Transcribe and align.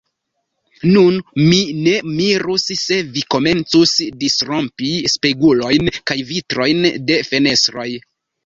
Nun 0.93 1.19
mi 1.41 1.59
ne 1.87 1.93
mirus, 2.13 2.65
se 2.85 2.97
vi 3.17 3.23
komencus 3.35 3.93
disrompi 4.25 4.91
spegulojn 5.17 5.93
kaj 6.11 6.19
vitrojn 6.33 6.85
de 7.13 7.21
fenestroj. 7.33 7.91